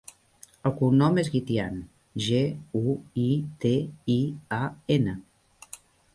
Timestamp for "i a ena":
4.17-5.17